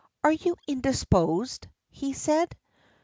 [0.23, 2.55] "Are you indisposed?" he said.